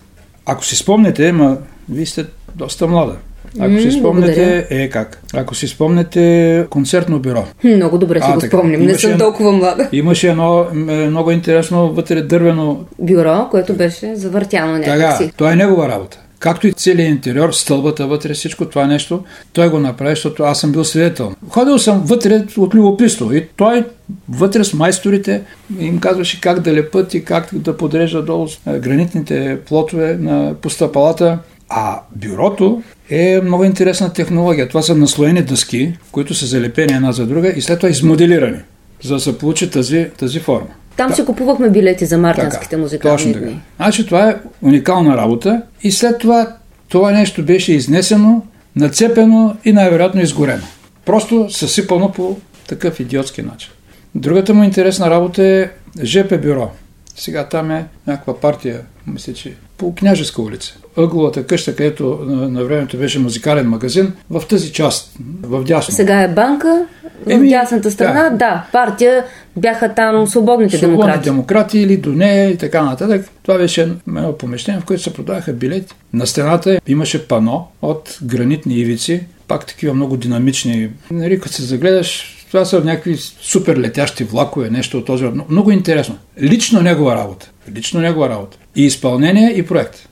[0.47, 1.57] Ако си спомнете, ма
[1.89, 2.25] вие сте
[2.55, 3.17] доста млада.
[3.61, 5.23] Ако си спомнете, е как?
[5.35, 7.45] Ако си спомнете концертно бюро.
[7.65, 8.57] Много добре си а, го така.
[8.57, 9.89] спомням, не съм толкова млада.
[9.93, 10.67] Имаше едно
[11.09, 12.81] много интересно вътре дървено...
[12.99, 15.25] Бюро, което беше завъртяно някакси.
[15.25, 19.69] Така, това е негова работа както и целият интериор, стълбата вътре, всичко това нещо, той
[19.69, 21.35] го направи, защото аз съм бил свидетел.
[21.49, 23.85] Ходил съм вътре от любопитство и той
[24.29, 25.43] вътре с майсторите
[25.81, 31.39] им казваше как да лепат и как да подрежда долу гранитните плотове на постъпалата.
[31.69, 34.69] А бюрото е много интересна технология.
[34.69, 38.59] Това са наслоени дъски, които са залепени една за друга и след това измоделирани,
[39.03, 40.69] за да се получи тази, тази форма.
[40.97, 41.15] Там Та...
[41.15, 43.45] си купувахме билети за мартинските така, музикални точно така.
[43.47, 43.61] дни.
[43.77, 46.57] Значи това е уникална работа и след това
[46.89, 48.43] това нещо беше изнесено,
[48.77, 50.63] нацепено и най-вероятно изгорено.
[51.05, 52.37] Просто съсипано по
[52.69, 53.71] такъв идиотски начин.
[54.15, 55.71] Другата му интересна работа е
[56.05, 56.71] ЖП бюро.
[57.17, 60.77] Сега там е някаква партия, мисля, че по Княжеска улица.
[60.97, 65.95] Ъгловата къща, където на, на времето беше музикален магазин, в тази част, в дясно.
[65.95, 66.87] Сега е банка,
[67.27, 68.37] в Еми, дясната страна, да.
[68.37, 69.25] да, партия
[69.57, 71.25] бяха там свободните Свободни демократи.
[71.25, 73.31] демократи или до нея и така нататък.
[73.43, 75.95] Това беше едно помещение, в което се продаваха билети.
[76.13, 80.91] На стената имаше пано от гранитни ивици, пак такива много динамични.
[81.11, 85.25] Нали, като се загледаш, това са някакви супер летящи влакове, нещо от този.
[85.49, 86.19] Много интересно.
[86.43, 87.51] Лично негова работа.
[87.75, 88.59] Лично негова работа.
[88.77, 90.09] И изпълнение, и проект.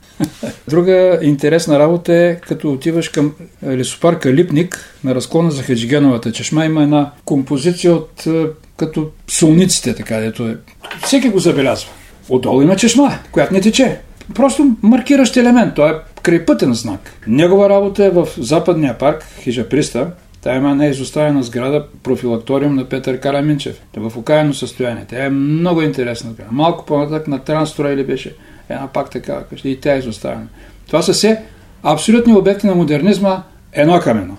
[0.67, 6.83] Друга интересна работа е, като отиваш към лесопарка Липник на разклона за Хаджигеновата чешма, има
[6.83, 8.45] една композиция от е,
[8.77, 10.57] като солниците, така дето е.
[11.03, 11.89] Всеки го забелязва.
[12.29, 13.99] Отдолу има чешма, която не тече.
[14.35, 15.75] Просто маркиращ елемент.
[15.75, 17.13] Той е крайпътен знак.
[17.27, 22.85] Негова работа е в западния парк, хижа Приста, Та има не изоставена сграда, профилакториум на
[22.85, 23.81] Петър Караминчев.
[23.93, 25.05] Та в окаяно състояние.
[25.09, 26.31] Тя е много интересна.
[26.51, 28.35] Малко по-нататък на Транстора или беше
[28.69, 29.69] една пак такава къща.
[29.69, 30.47] И тя е изоставена.
[30.87, 31.41] Това са все
[31.83, 33.43] абсолютни обекти на модернизма,
[33.73, 34.37] едно към едно.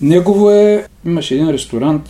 [0.00, 2.02] Негово е, имаше един ресторант,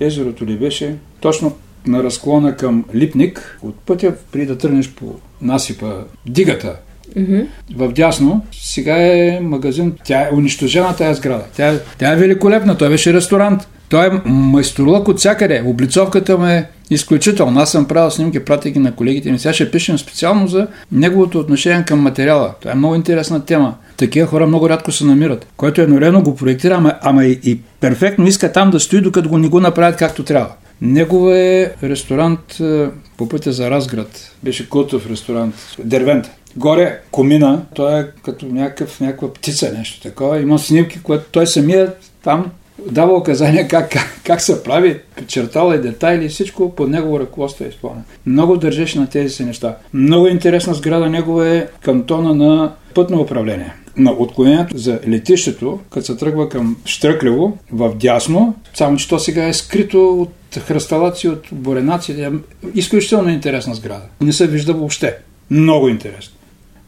[0.00, 5.94] езерото ли беше, точно на разклона към Липник, от пътя, преди да тръгнеш по насипа,
[6.26, 6.76] дигата,
[7.16, 7.46] Mm-hmm.
[7.76, 9.94] В дясно сега е магазин.
[10.04, 11.44] Тя е унищожена тази сграда.
[11.56, 12.78] Тя, тя е великолепна.
[12.78, 13.68] Той беше ресторант.
[13.92, 15.62] Той е майсторлък от всякъде.
[15.66, 17.62] Облицовката му е изключителна.
[17.62, 19.38] Аз съм правил снимки, пратя на колегите ми.
[19.38, 22.54] Сега ще пишем специално за неговото отношение към материала.
[22.60, 23.74] Това е много интересна тема.
[23.96, 25.46] Такива хора много рядко се намират.
[25.56, 29.38] Който едновременно го проектира, ама, ама и, и перфектно иска там да стои, докато го
[29.38, 30.50] не го направят както трябва.
[30.80, 34.32] Негова е ресторант е, по пътя за Разград.
[34.42, 35.54] Беше култов ресторант.
[35.84, 36.30] Дервента.
[36.56, 40.40] Горе комина, той е като някакъв, някаква птица, нещо такова.
[40.40, 41.92] Има снимки, което той самия
[42.24, 42.50] там
[42.90, 47.68] дава указания как, как, как се прави, чертала и детайли, всичко под негово ръководство е
[47.68, 48.04] изпълнено.
[48.26, 49.76] Много държеше на тези си неща.
[49.94, 53.74] Много интересна сграда негова е кантона на пътно управление.
[53.96, 59.46] На отклонението за летището, като се тръгва към Штръклево, в дясно, само че то сега
[59.46, 62.12] е скрито от хръсталаци, от боренаци.
[62.12, 62.30] Е
[62.74, 64.04] изключително интересна сграда.
[64.20, 65.16] Не се вижда въобще.
[65.50, 66.34] Много интересно.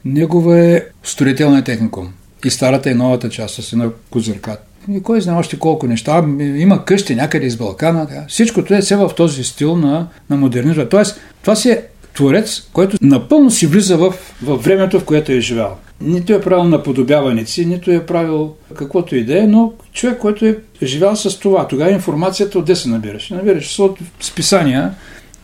[0.05, 2.13] Негова е строителна техникум.
[2.45, 4.67] И старата и новата част с една козиркат.
[4.89, 6.25] И кой знае още колко неща.
[6.41, 8.07] Има къщи някъде из Балкана.
[8.07, 8.25] Да.
[8.29, 10.85] Всичкото е все в този стил на, на модернизма.
[10.85, 11.83] Тоест, това си е
[12.15, 15.77] творец, който напълно си влиза в, в времето, в което е живял.
[16.01, 20.57] Нито е правил наподобяваници, нито е правил каквото и да е, но човек, който е
[20.83, 21.69] живял с това.
[21.69, 23.31] Тогава информацията отде се набираш?
[23.31, 24.95] Набираш се от списания,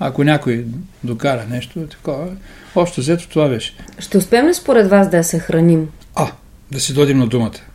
[0.01, 0.65] ако някой
[1.05, 2.27] докара нещо, такова.
[2.77, 3.75] Общо взето това беше.
[3.99, 5.89] Ще успеем ли според вас да я съхраним?
[6.15, 6.33] А,
[6.73, 7.70] да си дойдем на думата.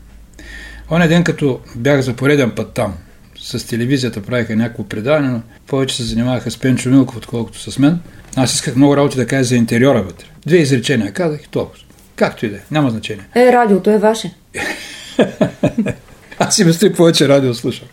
[0.92, 2.94] Оня ден, като бях за пореден път там,
[3.42, 8.00] с телевизията правиха някакво предаване, но повече се занимаваха с Пенчо Милков, отколкото с мен.
[8.36, 10.26] Аз исках много работи да кажа за интериора вътре.
[10.46, 11.80] Две изречения казах и толкова.
[12.16, 13.26] Както и да е, няма значение.
[13.36, 14.34] Е, радиото е ваше.
[16.40, 17.88] Аз си мисля повече радио слушам.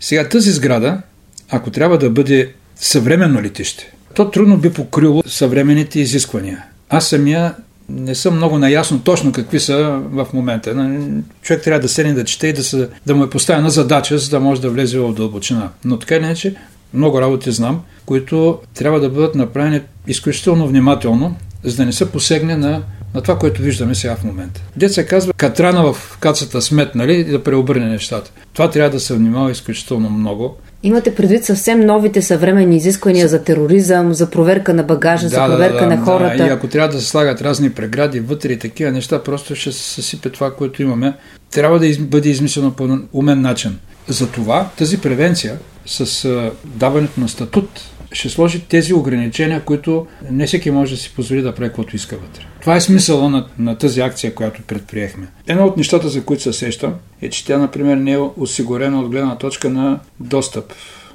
[0.00, 1.02] Сега тази сграда,
[1.50, 6.64] ако трябва да бъде съвременно летище, то трудно би покрило съвременните изисквания.
[6.88, 7.54] Аз самия
[7.88, 10.98] не съм много наясно точно какви са в момента.
[11.42, 14.30] Човек трябва да седне да чете и да, се, да му е поставена задача, за
[14.30, 15.68] да може да влезе в дълбочина.
[15.84, 16.54] Но така или иначе,
[16.94, 22.56] много работи знам, които трябва да бъдат направени изключително внимателно, за да не се посегне
[22.56, 22.82] на,
[23.14, 24.60] на това, което виждаме сега в момента.
[24.88, 28.30] Се казва катрана в кацата смет, нали, и да преобърне нещата.
[28.52, 30.56] Това трябва да се внимава изключително много.
[30.84, 35.84] Имате предвид съвсем новите съвременни изисквания за тероризъм, за проверка на багажа, да, за проверка
[35.84, 36.36] да, да, на хората.
[36.36, 39.72] Да, и ако трябва да се слагат разни прегради вътре и такива неща, просто ще
[39.72, 41.14] се съсипе това, което имаме.
[41.50, 43.78] Трябва да бъде измислено по умен начин.
[44.08, 46.28] Затова тази превенция с
[46.64, 47.80] даването на статут
[48.12, 52.16] ще сложи тези ограничения, които не всеки може да си позволи да прави каквото иска
[52.16, 52.46] вътре.
[52.60, 55.26] Това е смисъла на, на тази акция, която предприехме.
[55.46, 59.08] Едно от нещата, за които се сещам, е, че тя, например, не е осигурена от
[59.08, 60.72] гледна точка на достъп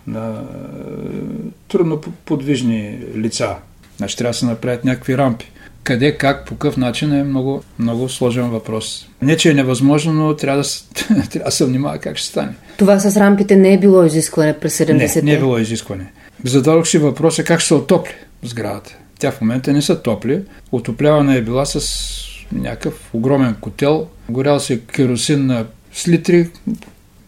[0.08, 0.44] на е,
[1.68, 3.56] трудно подвижни лица.
[3.98, 5.52] Значи трябва да се направят някакви рампи.
[5.84, 9.08] Къде, как, по какъв начин е много, много сложен въпрос.
[9.22, 10.70] Не, че е невъзможно, но трябва да,
[11.30, 12.54] трябва да се внимава как ще стане.
[12.78, 15.22] Това с рампите не е било изискване през 70-те?
[15.22, 16.12] Не, не е било изискване.
[16.44, 18.98] Зададох си въпроса как ще се отопли сградата.
[19.20, 20.42] Тя в момента не са топли.
[20.72, 21.90] Отоплявана е била с
[22.52, 24.08] някакъв огромен котел.
[24.30, 26.50] Горял се керосин на слитри,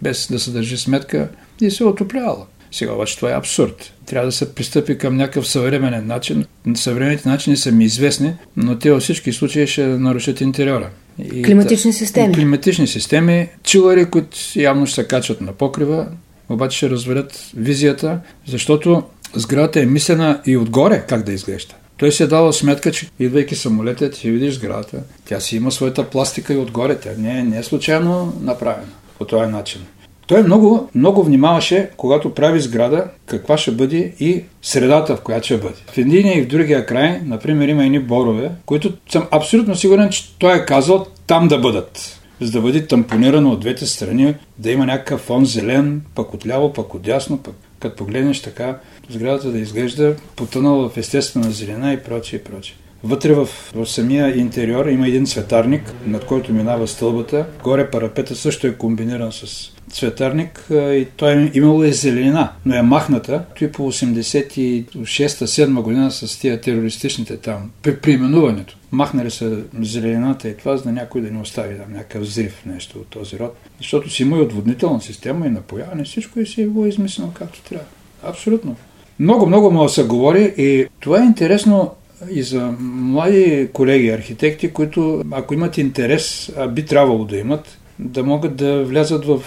[0.01, 1.29] без да се държи сметка
[1.61, 2.45] и се е отоплявала.
[2.71, 3.93] Сега обаче това е абсурд.
[4.05, 6.45] Трябва да се пристъпи към някакъв съвременен начин.
[6.75, 10.89] Съвременните начини са ми известни, но те във всички случаи ще нарушат интериора.
[11.33, 12.33] И климатични системи.
[12.33, 16.07] Климатични системи, чилари, които явно ще се качват на покрива,
[16.51, 21.75] обаче ще развалят визията, защото сградата е мислена и отгоре как да изглежда.
[21.97, 25.03] Той си е дал сметка, че идвайки самолетът, ще видиш сградата.
[25.25, 26.99] Тя си има своята пластика и отгоре.
[26.99, 28.87] Тя не е, не е случайно направена
[29.17, 29.81] по този начин.
[30.27, 35.57] Той много, много внимаваше, когато прави сграда, каква ще бъде и средата, в която ще
[35.57, 35.75] бъде.
[35.93, 40.37] В един и в другия край, например, има едни борове, които съм абсолютно сигурен, че
[40.39, 42.20] той е казал там да бъдат.
[42.41, 46.93] За да бъде тампонирано от двете страни, да има някакъв фон зелен, пък отляво, пък
[46.93, 52.43] отясно, пък като погледнеш така, сградата да изглежда потънала в естествена зелена и прочее и
[52.43, 52.75] прочее.
[53.03, 57.45] Вътре в, в самия интериор има един цветарник, над който минава стълбата.
[57.63, 62.81] Горе парапета също е комбиниран с цветарник и той е имало и зеленина, но е
[62.81, 63.43] махната.
[63.59, 68.77] Той по 86-7 година с тия терористичните там, при приименуването.
[68.91, 72.97] Махнали са зеленината и това, за да някой да не остави там някакъв взрив, нещо
[72.99, 73.57] от този род.
[73.77, 77.61] Защото си има и отводнителна система и напояване, всичко и си е било измислено както
[77.61, 77.85] трябва.
[78.23, 78.75] Абсолютно.
[79.19, 81.91] Много, много да се говори и това е интересно
[82.29, 88.23] и за млади колеги архитекти, които ако имат интерес, а би трябвало да имат, да
[88.23, 89.41] могат да влязат в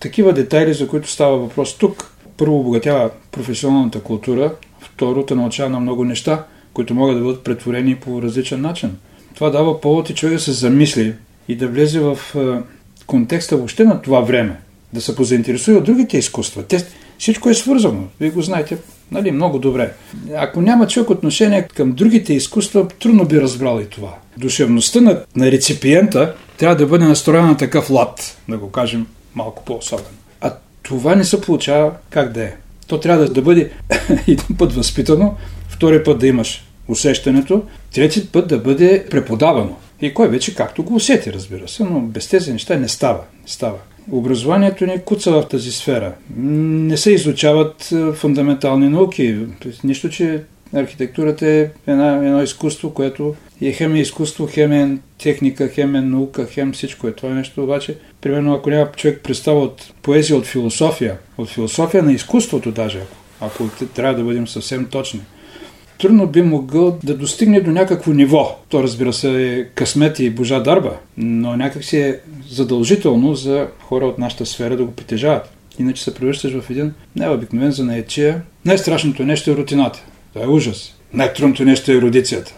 [0.00, 2.14] такива детайли, за които става въпрос тук.
[2.36, 7.96] Първо обогатява професионалната култура, второ те научава на много неща, които могат да бъдат претворени
[7.96, 8.96] по различен начин.
[9.34, 11.14] Това дава повод и човек да се замисли
[11.48, 12.18] и да влезе в
[13.06, 14.60] контекста въобще на това време,
[14.92, 16.62] да се позаинтересува от другите изкуства.
[16.62, 16.86] Те,
[17.18, 18.04] всичко е свързано.
[18.20, 18.78] Вие го знаете
[19.12, 19.92] нали, много добре.
[20.36, 24.14] Ако няма човек отношение към другите изкуства, трудно би разбрал и това.
[24.36, 29.64] Душевността на, на реципиента трябва да бъде настроена на такъв лад, да го кажем малко
[29.64, 30.08] по-особено.
[30.40, 32.52] А това не се получава как да е.
[32.86, 33.70] То трябва да, да бъде
[34.28, 35.34] един път възпитано,
[35.68, 37.62] втори път да имаш усещането,
[37.94, 39.76] трети път да бъде преподавано.
[40.00, 43.20] И кой вече както го усети, разбира се, но без тези неща не става.
[43.42, 43.78] Не става.
[44.12, 46.12] Образованието ни куца в тази сфера.
[46.36, 49.36] Не се изучават е, фундаментални науки.
[49.84, 50.42] Нищо, че
[50.74, 56.00] архитектурата е една, едно изкуство, което е хем е изкуство, хем е техника, хем е
[56.00, 57.64] наука, хем всичко е това нещо.
[57.64, 63.00] Обаче, примерно, ако няма човек представа от поезия, от философия, от философия на изкуството даже,
[63.40, 65.20] ако трябва да бъдем съвсем точни,
[66.00, 68.58] трудно би могъл да достигне до някакво ниво.
[68.68, 72.20] То разбира се е късмет и божа дарба, но някак си е
[72.50, 75.50] задължително за хора от нашата сфера да го притежават.
[75.78, 78.42] Иначе се превръщаш в един необикновен за наечия.
[78.64, 80.04] Най-страшното нещо е рутината.
[80.32, 80.94] Това е ужас.
[81.12, 82.54] Най-трудното нещо е ерудицията.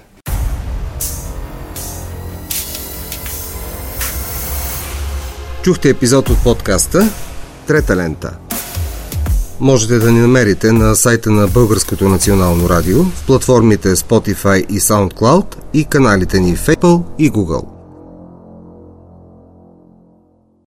[5.62, 7.00] Чухте епизод от подкаста
[7.66, 8.36] Трета лента.
[9.62, 15.56] Можете да ни намерите на сайта на Българското национално радио, в платформите Spotify и SoundCloud
[15.74, 17.71] и каналите ни в Apple и Google.